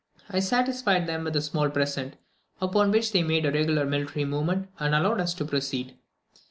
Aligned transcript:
I 0.31 0.39
satisfied 0.39 1.05
them 1.05 1.25
with 1.25 1.35
a 1.35 1.41
small 1.41 1.69
present, 1.69 2.15
upon 2.59 2.89
which 2.89 3.11
they 3.11 3.21
made 3.21 3.45
a 3.45 3.51
regular 3.51 3.85
military 3.85 4.25
movement, 4.25 4.69
and 4.79 4.95
allowed 4.95 5.21
us 5.21 5.35
to 5.35 5.45
proceed. 5.45 5.95